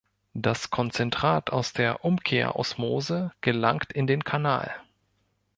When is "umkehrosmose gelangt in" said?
2.03-4.07